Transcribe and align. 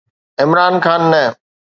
عمران 0.41 0.73
خان 0.85 1.01
نه. 1.11 1.23